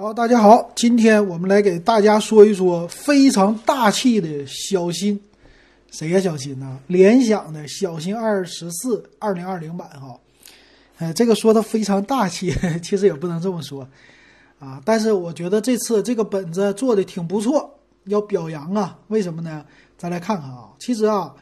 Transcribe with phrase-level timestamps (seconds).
[0.00, 5.18] 好，大家好，今天我们来给大家说一说非常大气的小新，
[5.90, 6.20] 谁呀？
[6.20, 6.78] 小新呢？
[6.86, 10.16] 联想的小新二十四二零二零版哈，
[10.98, 13.88] 哎，这个说的非常大气， 其实也不能这么说
[14.60, 14.80] 啊。
[14.84, 17.68] 但是我觉得这次这个本子做的挺不错，
[18.04, 18.96] 要表扬啊。
[19.08, 19.64] 为什么呢？
[19.96, 21.34] 咱来看看啊，其实啊，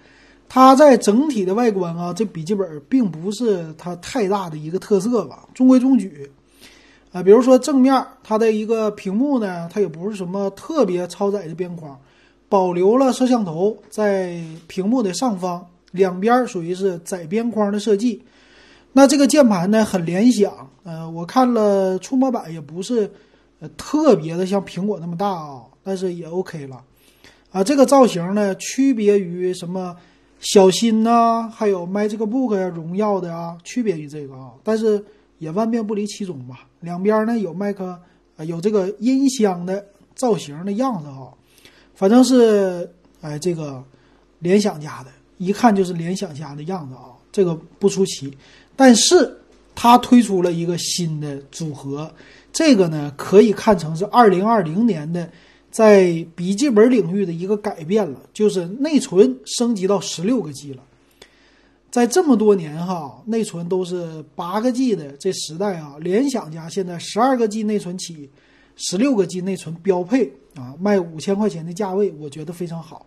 [0.49, 6.31] 它在整体的外观啊，这笔记本并不是它太大的一个特色吧，中规中矩。
[7.17, 11.99] 啊，比如说正面它的一个屏幕呢，它也不是什么特别超窄的边框，
[12.47, 18.23] 保留了摄像头在屏幕的上方，两边属于是窄边框的设计。
[18.93, 23.11] 那这个键盘呢，很联想，呃，我看了触摸板也不是
[23.61, 26.83] 呃特别的像苹果那么大啊，但是也 OK 了。
[27.51, 29.97] 啊，这个造型呢，区别于什么
[30.41, 35.03] 小新呐，还有 MagicBook 呀、荣耀的啊，区别于这个啊，但是。
[35.39, 36.67] 也万变不离其宗吧。
[36.81, 37.99] 两边呢有麦克，
[38.47, 41.33] 有这个音箱的造型的样子哈，
[41.95, 43.83] 反正是哎这个
[44.39, 48.37] 联想家的，一看就是联想家的样子啊，这个不出奇。
[48.77, 49.37] 但是
[49.75, 52.13] 它推出了一个新的组合，
[52.53, 55.31] 这个呢可以看成是二零二零年的
[55.71, 60.83] 在笔记本领域的一个改变了，就是内存升级到十六个 G 了。
[61.97, 68.29] 在这么多年哈，内存都是八个 G 的这时代啊，联想家现在十二个 G 内存起，
[68.77, 73.07] 十六个 G 内存标配啊，卖五千块钱的价位，我觉得非常好。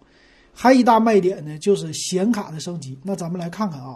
[0.52, 2.98] 还一大卖点呢，就是显卡的升级。
[3.04, 3.96] 那咱们来看看啊。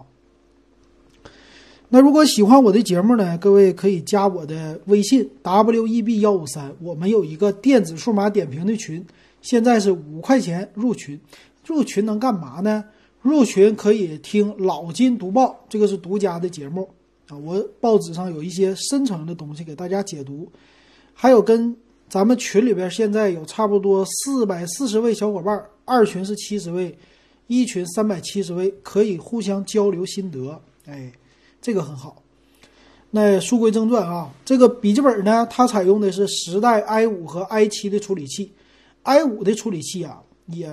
[1.89, 9.03] 那如果喜欢我的节目呢，各位可以加我的微信 w e b 幺五三，我们有一个电子数码点评的群，
[9.41, 11.19] 现在是五块钱入群，
[11.65, 12.85] 入群能干嘛呢？
[13.23, 16.89] 入群可以听老金读报，这个是独家的节目
[17.29, 17.37] 啊！
[17.37, 20.51] 我报纸上有一些深层的东西给大家解读，
[21.13, 21.73] 还有跟
[22.09, 26.93] 咱们群里边现在有差不多四百四十位小伙伴，二群是七十位，
[27.47, 31.09] 一群三百七十位，可以互相交流心得，哎，
[31.61, 32.21] 这个很好。
[33.09, 38.51] 那书归正传啊，这个笔记本呢，它采用的是十代 i 五和 i 七的处理器
[39.03, 40.69] ，i 五的处理器啊也。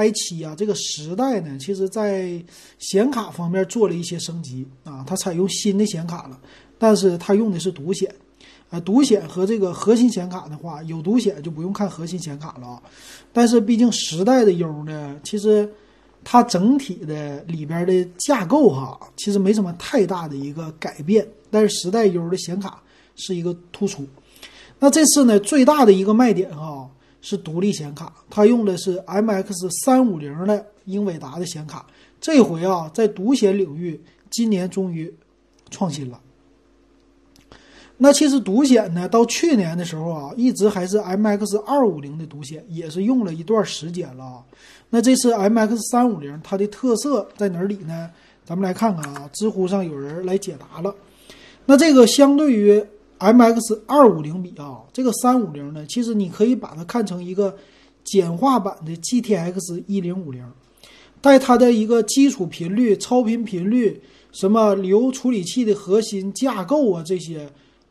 [0.00, 2.42] I 七啊，这个时代呢，其实在
[2.78, 6.38] 显卡方面做了一些升级啊，它采用新的显卡了，
[6.78, 8.12] 但是它用的是独显，
[8.70, 12.82] 啊，独显和这个核心显卡的话，有独显就不用看核心显卡了啊。
[13.32, 15.70] 但是毕竟时代的 U 呢，其实
[16.24, 22.82] 它整体的里边的架构哈，其实没什么太大的一个改变，但是时代 U 的显卡
[23.16, 24.06] 是一个突出。
[24.78, 26.88] 那这次呢，最大的一个卖点哈。
[27.22, 31.86] 是独立显卡，它用的是 MX 三五零的英伟达的显卡。
[32.20, 34.00] 这回啊，在独显领域，
[34.30, 35.12] 今年终于
[35.70, 36.20] 创新了。
[37.98, 44.42] 那其实独显呢，到去年的时候啊，一直还是 MX 二五零的独显，也是用了一段时间了。
[44.88, 48.10] 那这次 MX 三五零，它的特色在哪里呢？
[48.44, 50.94] 咱们来看看啊，知乎上有人来解答了。
[51.66, 52.82] 那这个相对于。
[53.20, 57.54] M X 二五零比啊，这个三五零呢，其实你可以把它看成一个
[58.02, 60.42] 简化版的 G T X 一零五零，
[61.20, 64.00] 带它的一个基础频率、超频频率、
[64.32, 67.46] 什么流处理器的核心架构啊，这些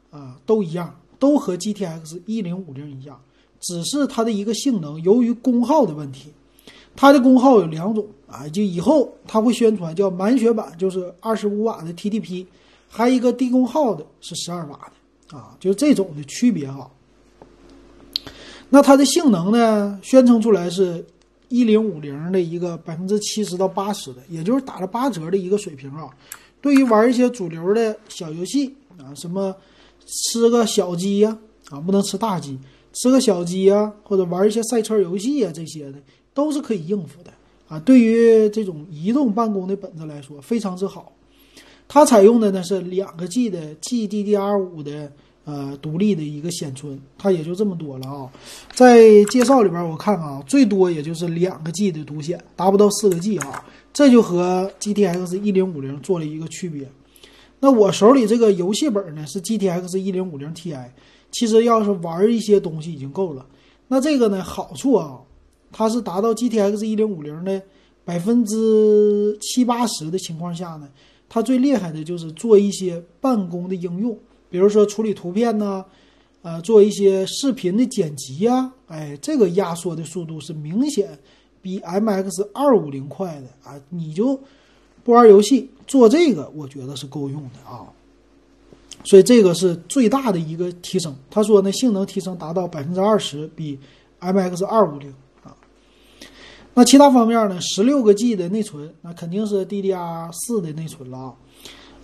[0.09, 3.21] 啊都一样，都和 G T X 一零五零一样，
[3.59, 6.33] 只是它的一个性能，由于功耗的问题，
[6.95, 12.47] 它的功耗有两种啊，就以后它会宣传叫满血版，就是二十五瓦的 T T P，
[12.87, 14.93] 还一个低功耗的是十二瓦的。
[15.31, 16.89] 啊，就是这种的区别哈。
[18.69, 21.03] 那它的性能呢，宣称出来是
[21.47, 26.09] 一零五零的一个百分之七十到八十的，也就是打了八折的一个水平啊。
[26.61, 29.55] 对于玩一些主流的小游戏啊，什么
[30.05, 31.37] 吃个小鸡呀
[31.69, 32.59] 啊，不能吃大鸡，
[32.93, 35.97] 吃个小鸡呀，或者玩一些赛车游戏啊这些的，
[36.33, 37.31] 都是可以应付的
[37.67, 37.79] 啊。
[37.79, 41.11] 对于这种移动办公的本子来说，非常之好。
[41.91, 45.11] 它采用的呢是两个 G 的 GDDR5 的
[45.43, 48.29] 呃独立的一个显存，它也就这么多了啊。
[48.75, 53.65] 在介绍里边我看啊，最多也就是两个 G 的独显，达不到四个 G 啊。
[53.91, 56.87] 这就和 GTX 一零五零做了一个区别。
[57.59, 60.77] 那我手里这个游戏本呢是 GTX 一零五零 Ti，
[61.31, 63.43] 其实要是玩一些东西已经够了。
[63.87, 65.19] 那这个呢好处啊，
[65.71, 67.59] 它是达到 GTX 一零五零的
[68.05, 70.87] 百分之七八十的情况下呢。
[71.29, 74.17] 它最厉害的就是做一些办公的应用，
[74.49, 75.85] 比如说处理图片呢，
[76.41, 81.17] 呃，做一些视频的剪辑呀，哎，这个压缩的速度是明显
[81.61, 83.79] 比 MX 二五零快的啊！
[83.89, 84.39] 你就
[85.03, 87.85] 不玩游戏，做这个我觉得是够用的啊。
[89.03, 91.15] 所以这个是最大的一个提升。
[91.29, 93.77] 他说呢，性能提升达到百分之二十，比
[94.19, 95.13] MX 二五零。
[96.79, 101.35] 那其他方面呢，十六个 G 的内存，那肯定是 DDR 四的内存了啊，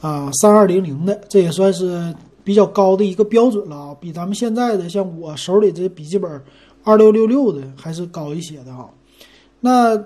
[0.01, 2.13] 啊，三二零零的，这也算是
[2.43, 6.29] 比较高的一个标准了啊，比咱们现在的像我手里这笔记本
[6.83, 8.89] 二六六六的还是高一些的哈。
[9.61, 9.97] 那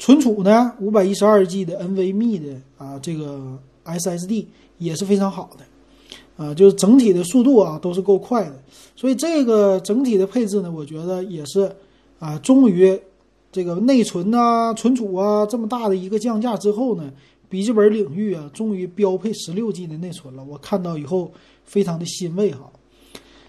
[0.00, 4.46] 存储呢，五百一十二 G 的 NVMe 的啊，这个 SSD
[4.78, 6.44] 也是非常好的。
[6.44, 8.54] 啊，就是整体的速度啊，都是够快的，
[8.96, 11.70] 所以这个整体的配置呢，我觉得也是
[12.18, 13.00] 啊，终于
[13.50, 17.10] 这个内存啊、存储啊这么大的一个降价之后呢，
[17.48, 20.44] 笔记本领域啊，终于标配十六 G 的内存了。
[20.44, 21.32] 我看到以后
[21.64, 22.70] 非常的欣慰哈。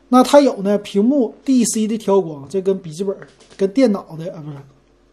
[0.07, 3.15] 那它有呢，屏幕 DC 的调光，这跟笔记本、
[3.57, 4.57] 跟电脑的啊不是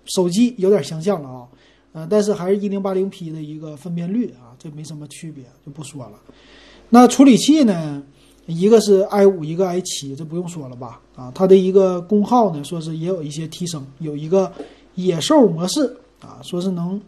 [0.07, 1.49] 手机有点相像了啊，
[1.93, 6.13] 呃，但是还是一零八零 P 的一个分辨率啊，这没什么区别，就不说了。
[6.89, 8.03] 那处理器呢？
[8.47, 11.01] 一个是 i 五，一个 i 七，这不用说了吧？
[11.17, 14.53] 啊，它的一个功耗呢，说是也有一些提升，有一个
[14.95, 17.01] 野兽模式啊，说是能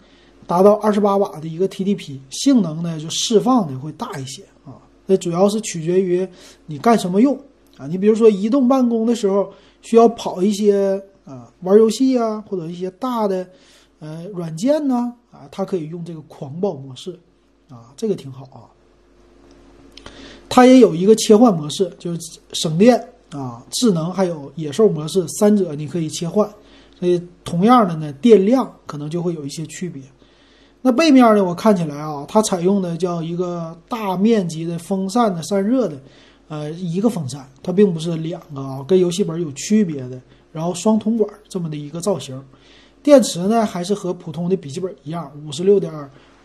[0.47, 4.75] 达到二十八瓦的一个 TDP，性能呢就释放的会大一些啊。
[5.07, 6.27] 那主要是取决于
[6.67, 7.39] 你干什么用
[7.77, 7.87] 啊？
[7.87, 13.47] 你比如说移动办公的时候需要跑一些啊玩游戏啊，或者一些大的
[14.01, 17.17] 呃软件呢啊，它可以用这个狂暴模式
[17.71, 18.67] 啊，这个挺好啊。
[20.49, 22.21] 它也有一个切换模式，就是
[22.53, 22.99] 省电
[23.31, 26.49] 啊、智能还有野兽模式三者你可以切换，
[26.99, 30.03] 所以同样的呢，电量可能就会有一些区别。
[30.81, 36.01] 那背面呢，我看起来啊，它采用的叫一个大面积的风扇的散热的，
[36.49, 40.19] 呃，一个风扇，它并不是两个啊，跟游戏本有区别的。
[40.51, 42.43] 然后双铜管这么的一个造型，
[43.03, 45.93] 电池呢还是和普通的笔记本一样，五十六点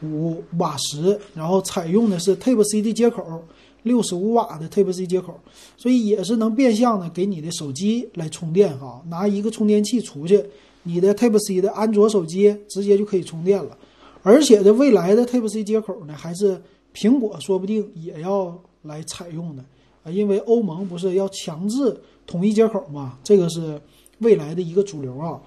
[0.01, 3.41] 五瓦时，然后采用的是 Type C 的接口。
[3.83, 5.39] 六十五瓦的 Type C 接口，
[5.77, 9.01] 所以也是能变相的给你的手机来充电哈。
[9.09, 10.43] 拿一个充电器出去，
[10.83, 13.77] 你的 Type C 的安卓手机直接就可以充电了。
[14.21, 16.61] 而且的未来的 Type C 接口呢，还是
[16.95, 19.63] 苹果说不定也要来采用的
[20.03, 21.95] 啊，因为欧盟不是要强制
[22.25, 23.79] 统一接口嘛，这个是
[24.19, 25.37] 未来的一个主流啊。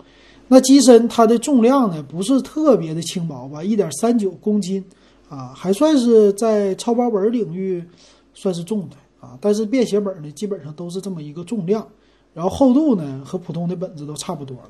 [0.49, 4.85] 那机身它的重量呢，不是特别的轻薄吧，一点三九公斤
[5.31, 7.83] 啊，还算是在超薄本领域。
[8.37, 11.85] 算是重的啊，但是便携本呢，基本上都是这么一个重量，
[12.35, 14.69] 然后厚度呢和普通的本子都差不多了。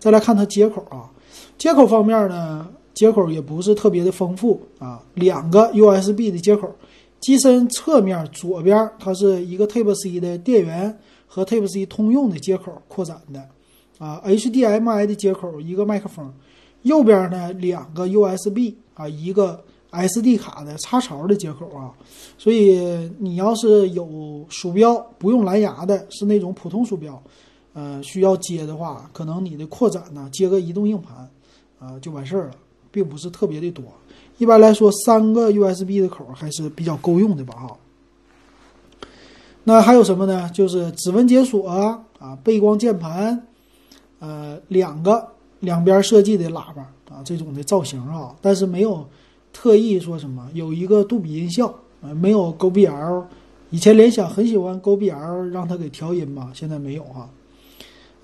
[0.00, 1.08] 再来看它接口啊，
[1.56, 6.68] 接口方面呢，接口也不是特别的丰富啊，两个 USB 的接口，
[7.20, 13.48] 机身侧面左边它是一个 Type C 的电源和 Type C 通用的接口扩展的
[13.98, 16.34] 啊，HDMI 的接口一个麦克风，
[16.82, 19.62] 右边呢两个 USB 啊一个。
[20.02, 21.92] SD 卡的插槽的接口啊，
[22.36, 27.22] 所以你要是有鼠标不用蓝牙的，是那种普通鼠标，
[27.72, 31.28] 呃，需要接的话，可能你的扩展呢接个移动硬盘，
[31.78, 32.52] 啊就完事儿了，
[32.90, 33.84] 并不是特别的多。
[34.38, 37.76] 一般来说，三个 USB 的口还是比较够用的吧哈。
[39.62, 40.50] 那还有什么呢？
[40.52, 42.04] 就是指纹解锁啊，
[42.42, 43.46] 背光键盘，
[44.18, 45.28] 呃，两个
[45.60, 49.06] 两边设计的喇叭啊，这种的造型啊，但是没有。
[49.54, 51.68] 特意说什么有一个杜比音效
[52.02, 53.24] 啊，没有 Go BL。
[53.70, 57.30] 以前联想很喜欢 Go BL，让它给调音嘛，现在没有哈。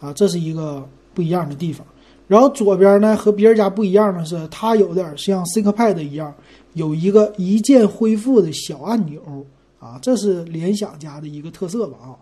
[0.00, 1.86] 啊，这是一个不一样的地方。
[2.26, 6.34] 然后左边呢和别人家不一样的是，它有点像 ThinkPad 一样，
[6.74, 9.20] 有一个一键恢复的小按钮
[9.78, 12.14] 啊，这是联想家的一个特色吧啊。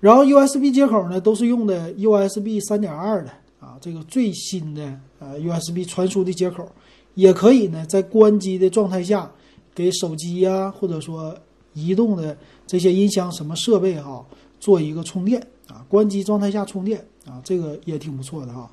[0.00, 6.68] 然后 USB 接口呢都是用的 USB 三点二的啊，这个最新的呃 USB 传输的接口。
[7.18, 9.28] 也可以呢，在关机的状态下，
[9.74, 11.36] 给手机呀，或者说
[11.74, 14.24] 移动的这些音箱什么设备哈，
[14.60, 18.70] 做一个充电啊，关机状态下充电啊，这个也挺不错的哈。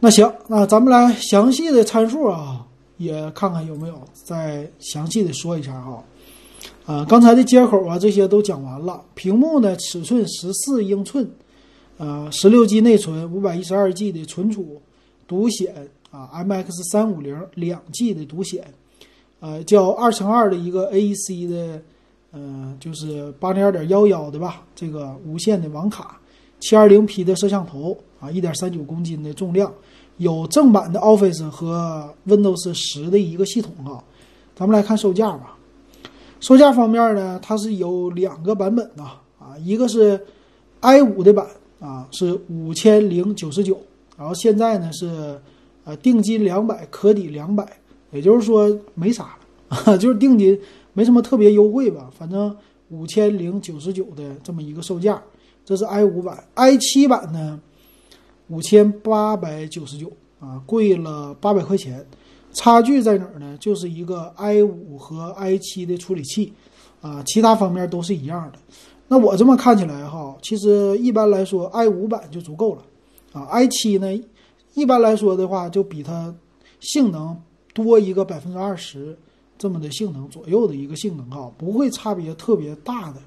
[0.00, 2.66] 那行，那咱们来详细的参数啊，
[2.96, 6.02] 也看看有没有再详细的说一下哈。
[6.86, 9.00] 啊，刚才的接口啊，这些都讲完了。
[9.14, 11.30] 屏幕呢，尺寸十四英寸，
[11.98, 14.82] 呃，十六 G 内存，五百一十二 G 的存储，
[15.28, 15.72] 独显。
[16.14, 18.64] 啊，M X 三五零两 G 的独显，
[19.40, 21.82] 呃，叫二乘二的一个 A E C 的，
[22.30, 26.20] 呃，就是八零二点幺幺的吧，这个无线的网卡，
[26.60, 29.74] 七二零 P 的摄像头，啊，一点三九公斤的重量，
[30.18, 33.98] 有正版的 Office 和 Windows 十的一个系统啊。
[34.54, 35.56] 咱们来看售价吧。
[36.38, 40.24] 售价方面呢，它是有两个版本的啊，一个是
[40.78, 41.44] i 五的版
[41.80, 43.76] 啊，是五千零九十九，
[44.16, 45.36] 然后现在呢是。
[45.84, 47.66] 啊，定金两百，可抵两百，
[48.10, 49.36] 也就是说没啥
[49.86, 50.58] 了， 就是定金
[50.92, 52.54] 没什么特别优惠吧，反正
[52.88, 55.22] 五千零九十九的这么一个售价。
[55.64, 57.58] 这是 i 五版，i 七版呢
[58.48, 62.04] 五千八百九十九啊，贵了八百块钱。
[62.52, 63.56] 差距在哪儿呢？
[63.58, 66.52] 就是一个 i 五和 i 七的处理器
[67.00, 68.58] 啊，其他方面都是一样的。
[69.08, 72.82] 那我这么看起来哈，其实一般来说 i 五版就足够了
[73.32, 74.06] 啊，i 七呢，
[74.74, 76.34] 一般来说的话就比它
[76.80, 77.36] 性能
[77.72, 79.16] 多一个百分之二十
[79.56, 83.20] 这么的性能左右的一个性能哈，不会差别特别大的。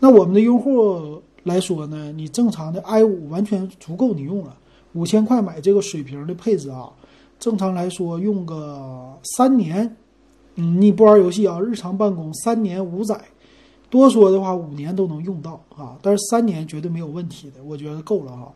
[0.00, 1.22] 那我们的用户。
[1.44, 4.56] 来说呢，你正常的 i 五完全足够你用了，
[4.94, 6.90] 五千块买这个水平的配置啊，
[7.38, 9.94] 正常来说用个三年，
[10.54, 13.22] 嗯，你不玩游戏啊，日常办公三年五载，
[13.90, 18.50] 多说的话五年都能用到啊，但是三年绝对没有问题的，我觉得够了哈。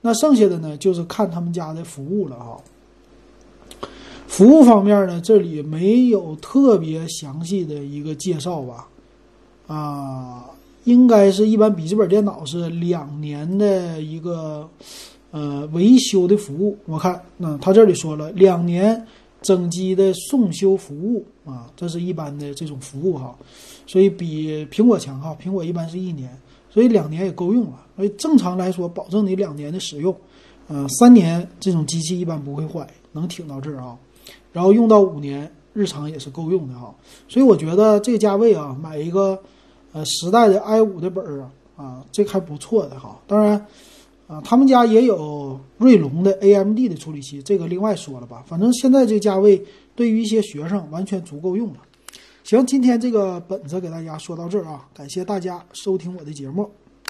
[0.00, 2.60] 那剩下的呢，就是看他们家的服务了哈。
[4.26, 8.88] 服务方面呢，这里没有特别详细的一个介绍吧，
[9.66, 10.44] 啊。
[10.84, 14.66] 应该是一般笔记本电脑是两年的一个
[15.30, 16.74] 呃维修的服务。
[16.86, 19.06] 我看，那他这里说了两年
[19.42, 23.36] 整机的送修服务啊，这是一般的这种服务哈，
[23.86, 25.36] 所以比苹果强哈。
[25.38, 26.34] 苹果一般是一年，
[26.70, 27.86] 所以两年也够用了。
[28.00, 30.16] 所以正常来说，保证你两年的使用，
[30.68, 33.94] 嗯，三年这种机器一般不会坏，能挺到这儿啊。
[34.54, 36.94] 然后用到五年，日常也是够用的哈。
[37.28, 39.38] 所以我觉得这个价位啊，买一个。
[39.92, 43.18] 呃，时代的 i 五的本儿啊，啊，这还不错的哈。
[43.26, 43.66] 当然，
[44.28, 48.40] 啊，他们家也有锐龙的 AMD 的处理器，这个另外说了吧。
[48.46, 49.60] 反正现在这个价位，
[49.96, 51.80] 对于一些学生完全足够用了。
[52.44, 56.70] 行，今天这个本子给大家说到这儿啊，感谢大家收听我的节目。